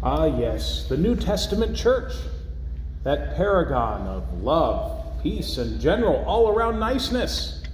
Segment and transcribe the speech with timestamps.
[0.00, 2.12] Ah, yes, the New Testament church,
[3.02, 7.64] that paragon of love, peace, and general all around niceness.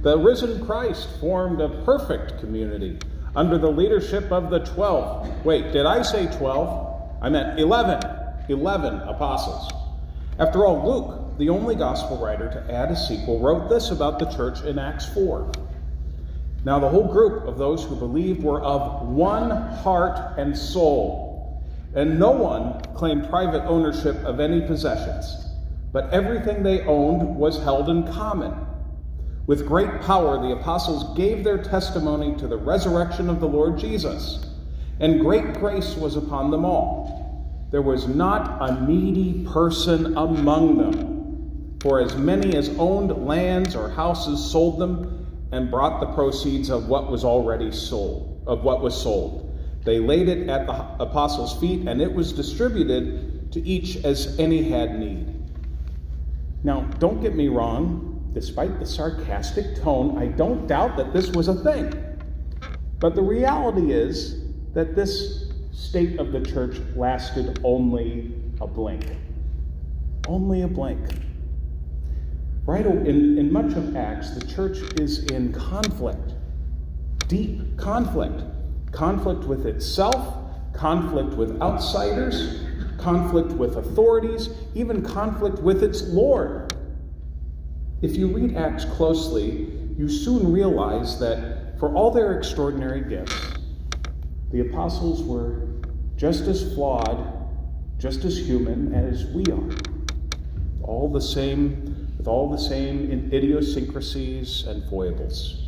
[0.00, 2.98] The risen Christ formed a perfect community
[3.36, 5.44] under the leadership of the 12.
[5.44, 7.18] Wait, did I say 12?
[7.20, 8.00] I meant 11.
[8.48, 9.70] 11 apostles.
[10.38, 14.26] After all, Luke, the only gospel writer to add a sequel, wrote this about the
[14.26, 15.52] church in Acts 4.
[16.64, 21.62] Now, the whole group of those who believed were of one heart and soul,
[21.94, 25.46] and no one claimed private ownership of any possessions,
[25.92, 28.52] but everything they owned was held in common.
[29.46, 34.44] With great power, the apostles gave their testimony to the resurrection of the Lord Jesus,
[35.00, 37.68] and great grace was upon them all.
[37.70, 43.88] There was not a needy person among them, for as many as owned lands or
[43.90, 45.17] houses sold them
[45.52, 49.44] and brought the proceeds of what was already sold, of what was sold.
[49.84, 54.62] They laid it at the apostles' feet, and it was distributed to each as any
[54.62, 55.34] had need.
[56.64, 61.48] Now, don't get me wrong, despite the sarcastic tone, I don't doubt that this was
[61.48, 61.92] a thing.
[62.98, 64.42] But the reality is
[64.74, 69.06] that this state of the church lasted only a blink.
[70.26, 71.00] Only a blink.
[72.68, 76.34] Right in, in much of Acts, the church is in conflict,
[77.26, 78.42] deep conflict.
[78.92, 80.36] Conflict with itself,
[80.74, 82.60] conflict with outsiders,
[82.98, 86.74] conflict with authorities, even conflict with its Lord.
[88.02, 93.32] If you read Acts closely, you soon realize that for all their extraordinary gifts,
[94.50, 95.68] the apostles were
[96.16, 97.32] just as flawed,
[97.96, 99.70] just as human as we are.
[100.82, 101.87] All the same
[102.18, 105.64] with all the same idiosyncrasies and foibles.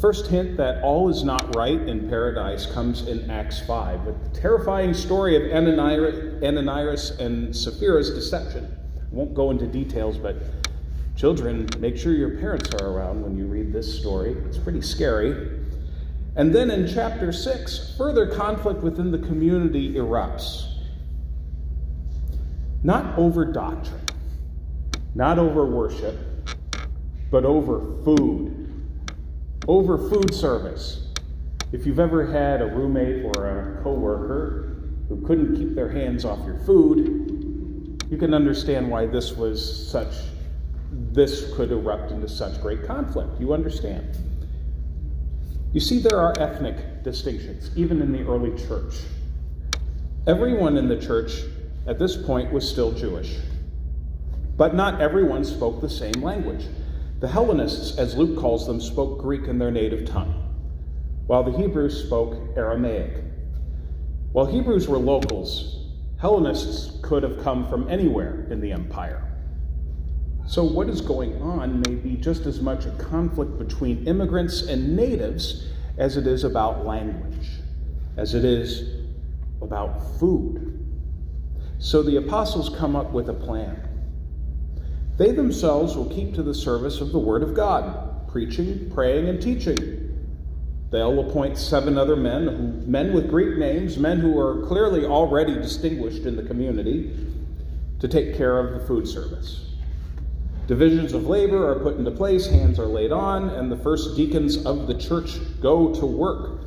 [0.00, 4.40] First hint that all is not right in paradise comes in Acts 5, with the
[4.40, 8.76] terrifying story of Ananias and Sapphira's deception.
[8.96, 10.36] I won't go into details, but
[11.16, 14.32] children, make sure your parents are around when you read this story.
[14.46, 15.60] It's pretty scary.
[16.36, 20.66] And then in chapter 6, further conflict within the community erupts.
[22.82, 24.00] Not over doctrine,
[25.14, 26.16] not over worship,
[27.30, 28.56] but over food.
[29.66, 31.08] Over food service.
[31.72, 36.44] If you've ever had a roommate or a coworker who couldn't keep their hands off
[36.44, 40.14] your food, you can understand why this was such
[41.12, 43.40] this could erupt into such great conflict.
[43.40, 44.16] You understand.
[45.72, 48.94] You see, there are ethnic distinctions, even in the early church.
[50.26, 51.42] Everyone in the church
[51.86, 53.36] at this point was still Jewish.
[54.60, 56.66] But not everyone spoke the same language.
[57.20, 60.34] The Hellenists, as Luke calls them, spoke Greek in their native tongue,
[61.26, 63.24] while the Hebrews spoke Aramaic.
[64.32, 65.88] While Hebrews were locals,
[66.18, 69.32] Hellenists could have come from anywhere in the empire.
[70.46, 74.94] So, what is going on may be just as much a conflict between immigrants and
[74.94, 77.48] natives as it is about language,
[78.18, 79.06] as it is
[79.62, 80.86] about food.
[81.78, 83.86] So, the apostles come up with a plan.
[85.20, 89.38] They themselves will keep to the service of the Word of God, preaching, praying, and
[89.38, 90.18] teaching.
[90.90, 96.24] They'll appoint seven other men, men with Greek names, men who are clearly already distinguished
[96.24, 97.14] in the community,
[97.98, 99.74] to take care of the food service.
[100.66, 104.64] Divisions of labor are put into place, hands are laid on, and the first deacons
[104.64, 106.62] of the church go to work.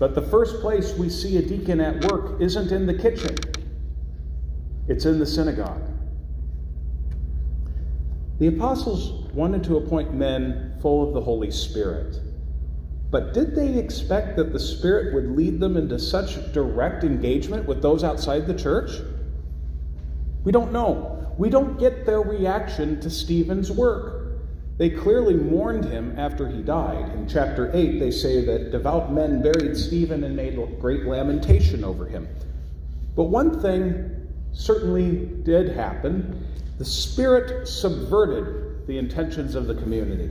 [0.00, 3.36] But the first place we see a deacon at work isn't in the kitchen,
[4.88, 5.93] it's in the synagogue.
[8.38, 12.20] The apostles wanted to appoint men full of the Holy Spirit.
[13.10, 17.80] But did they expect that the Spirit would lead them into such direct engagement with
[17.80, 18.90] those outside the church?
[20.42, 21.32] We don't know.
[21.38, 24.40] We don't get their reaction to Stephen's work.
[24.76, 27.14] They clearly mourned him after he died.
[27.14, 32.06] In chapter 8, they say that devout men buried Stephen and made great lamentation over
[32.06, 32.26] him.
[33.14, 36.44] But one thing certainly did happen
[36.78, 40.30] the Spirit subverted the intentions of the community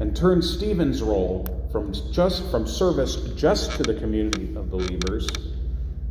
[0.00, 5.28] and turned Stephen's role from just from service just to the community of believers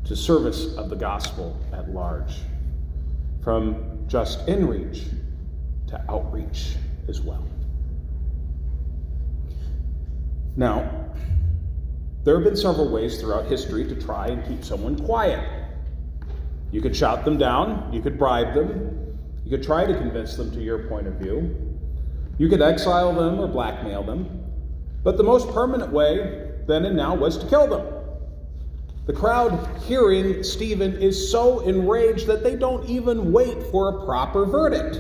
[0.05, 2.35] to service of the gospel at large,
[3.41, 5.03] from just in reach
[5.88, 6.75] to outreach
[7.07, 7.44] as well.
[10.56, 10.89] Now,
[12.23, 15.62] there have been several ways throughout history to try and keep someone quiet.
[16.73, 19.15] You could shout them down, you could bribe them,
[19.45, 21.55] you could try to convince them to your point of view,
[22.39, 24.43] you could exile them or blackmail them.
[25.03, 27.85] But the most permanent way then and now was to kill them.
[29.05, 34.47] The crowd hearing Stephen is so enraged that they don't even wait for a proper
[34.47, 34.99] verdict.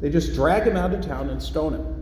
[0.00, 1.94] They just drag him out of town and stone him.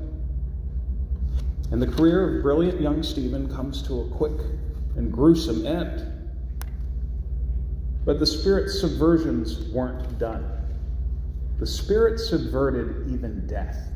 [1.72, 4.40] And the career of brilliant young Stephen comes to a quick
[4.96, 6.21] and gruesome end.
[8.04, 10.44] But the Spirit's subversions weren't done.
[11.58, 13.88] The Spirit subverted even death.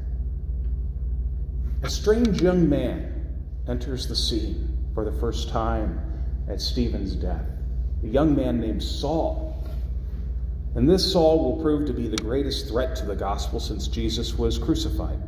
[1.83, 3.13] A strange young man
[3.69, 6.01] enters the scene for the first time
[6.49, 7.45] at Stephen's death.
[8.05, 9.65] A young man named Saul.
[10.77, 14.39] And this Saul will prove to be the greatest threat to the gospel since Jesus
[14.39, 15.19] was crucified.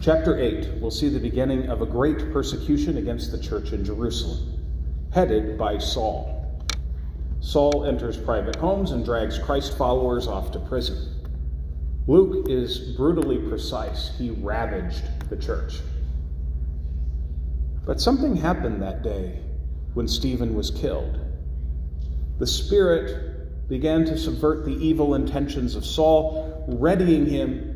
[0.00, 4.64] Chapter 8, we'll see the beginning of a great persecution against the church in Jerusalem,
[5.12, 6.37] headed by Saul.
[7.40, 11.14] Saul enters private homes and drags Christ followers off to prison.
[12.06, 14.12] Luke is brutally precise.
[14.18, 15.80] He ravaged the church.
[17.84, 19.40] But something happened that day
[19.94, 21.18] when Stephen was killed.
[22.38, 27.74] The Spirit began to subvert the evil intentions of Saul, readying him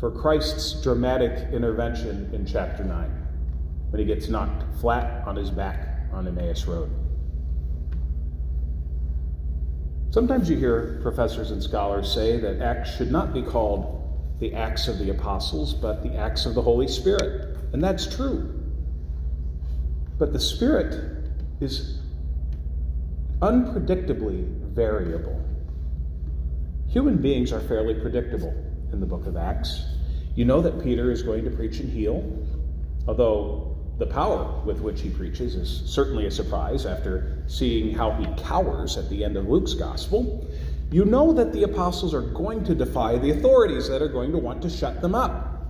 [0.00, 3.26] for Christ's dramatic intervention in chapter 9
[3.90, 6.90] when he gets knocked flat on his back on Damascus Road.
[10.10, 13.96] Sometimes you hear professors and scholars say that Acts should not be called
[14.40, 17.56] the Acts of the Apostles, but the Acts of the Holy Spirit.
[17.72, 18.52] And that's true.
[20.18, 21.28] But the Spirit
[21.60, 22.00] is
[23.40, 25.40] unpredictably variable.
[26.88, 28.52] Human beings are fairly predictable
[28.92, 29.84] in the book of Acts.
[30.34, 32.24] You know that Peter is going to preach and heal,
[33.06, 33.69] although
[34.00, 38.96] the power with which he preaches is certainly a surprise after seeing how he cowers
[38.96, 40.48] at the end of Luke's gospel.
[40.90, 44.38] You know that the apostles are going to defy the authorities that are going to
[44.38, 45.66] want to shut them up.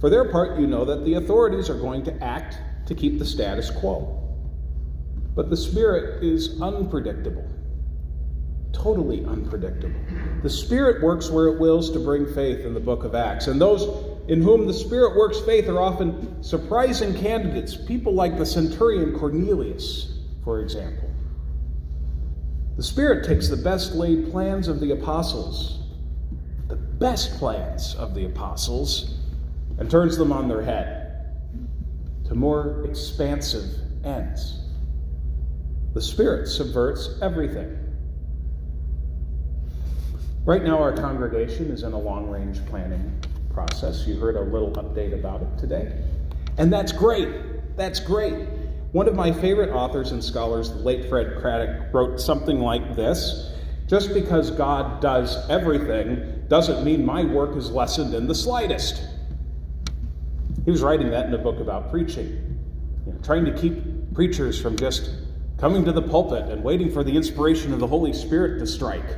[0.00, 3.26] For their part, you know that the authorities are going to act to keep the
[3.26, 4.14] status quo.
[5.34, 7.46] But the Spirit is unpredictable,
[8.72, 10.00] totally unpredictable.
[10.42, 13.48] The Spirit works where it wills to bring faith in the book of Acts.
[13.48, 13.82] And those
[14.28, 20.20] in whom the Spirit works faith are often surprising candidates, people like the centurion Cornelius,
[20.44, 21.10] for example.
[22.76, 25.80] The Spirit takes the best laid plans of the apostles,
[26.68, 29.14] the best plans of the apostles,
[29.78, 31.32] and turns them on their head
[32.26, 33.64] to more expansive
[34.04, 34.60] ends.
[35.94, 37.76] The Spirit subverts everything.
[40.44, 43.18] Right now, our congregation is in a long range planning
[43.58, 44.06] process.
[44.06, 45.92] You heard a little update about it today.
[46.58, 47.76] And that's great.
[47.76, 48.34] That's great.
[48.92, 53.52] One of my favorite authors and scholars, the late Fred Craddock, wrote something like this
[53.88, 59.02] Just because God does everything doesn't mean my work is lessened in the slightest.
[60.64, 62.60] He was writing that in a book about preaching,
[63.06, 65.10] you know, trying to keep preachers from just
[65.58, 69.16] coming to the pulpit and waiting for the inspiration of the Holy Spirit to strike.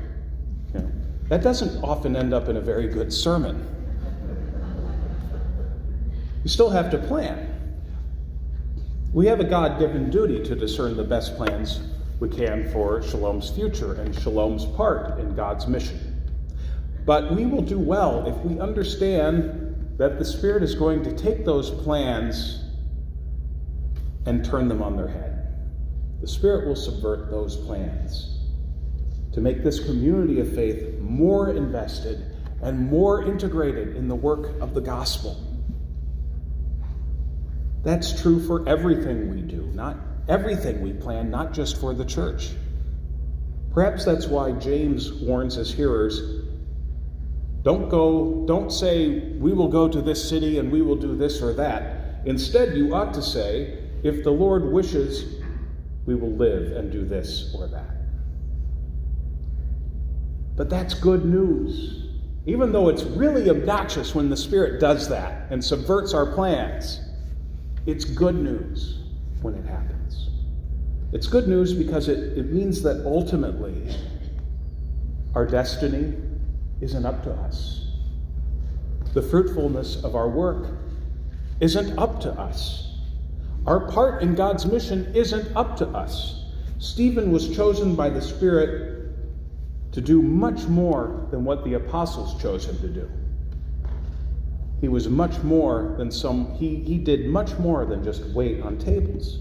[0.72, 0.92] You know,
[1.28, 3.79] that doesn't often end up in a very good sermon.
[6.42, 7.46] We still have to plan.
[9.12, 11.80] We have a God given duty to discern the best plans
[12.20, 16.22] we can for Shalom's future and Shalom's part in God's mission.
[17.04, 21.44] But we will do well if we understand that the Spirit is going to take
[21.44, 22.62] those plans
[24.26, 25.48] and turn them on their head.
[26.20, 28.38] The Spirit will subvert those plans
[29.32, 34.74] to make this community of faith more invested and more integrated in the work of
[34.74, 35.49] the gospel.
[37.82, 39.96] That's true for everything we do, not
[40.28, 42.50] everything we plan, not just for the church.
[43.72, 46.40] Perhaps that's why James warns his hearers
[47.62, 51.42] don't go, don't say, we will go to this city and we will do this
[51.42, 52.20] or that.
[52.24, 55.42] Instead, you ought to say, if the Lord wishes,
[56.06, 57.96] we will live and do this or that.
[60.56, 62.06] But that's good news.
[62.46, 67.00] Even though it's really obnoxious when the Spirit does that and subverts our plans.
[67.86, 68.98] It's good news
[69.42, 70.28] when it happens.
[71.12, 73.94] It's good news because it, it means that ultimately
[75.34, 76.14] our destiny
[76.80, 77.86] isn't up to us.
[79.14, 80.68] The fruitfulness of our work
[81.60, 82.98] isn't up to us.
[83.66, 86.44] Our part in God's mission isn't up to us.
[86.78, 89.12] Stephen was chosen by the Spirit
[89.92, 93.10] to do much more than what the apostles chose him to do.
[94.80, 98.78] He was much more than some, he, he did much more than just wait on
[98.78, 99.40] tables.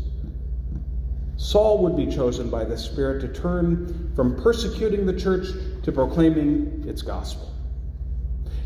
[1.37, 5.47] Saul would be chosen by the Spirit to turn from persecuting the church
[5.83, 7.49] to proclaiming its gospel.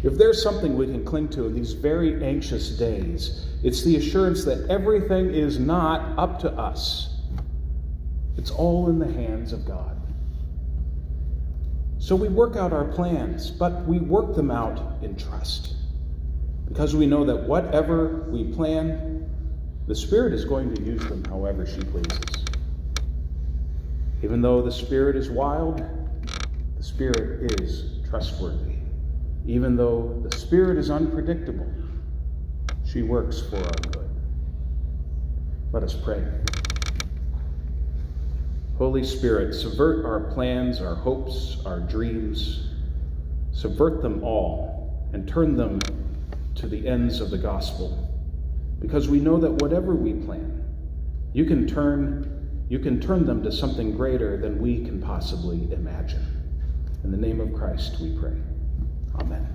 [0.01, 4.44] If there's something we can cling to in these very anxious days, it's the assurance
[4.46, 7.15] that everything is not up to us.
[8.36, 10.01] It's all in the hands of God.
[12.00, 15.75] So we work out our plans, but we work them out in trust.
[16.74, 19.30] Because we know that whatever we plan,
[19.86, 22.46] the Spirit is going to use them however she pleases.
[24.24, 25.84] Even though the Spirit is wild,
[26.75, 28.77] the Spirit is trustworthy.
[29.46, 31.72] Even though the Spirit is unpredictable,
[32.84, 34.10] she works for our good.
[35.74, 36.25] Let us pray.
[38.80, 42.68] Holy Spirit, subvert our plans, our hopes, our dreams.
[43.51, 45.80] Subvert them all and turn them
[46.55, 48.10] to the ends of the gospel.
[48.79, 50.63] Because we know that whatever we plan,
[51.33, 52.29] you can turn
[52.69, 56.25] you can turn them to something greater than we can possibly imagine.
[57.03, 58.33] In the name of Christ we pray.
[59.19, 59.52] Amen.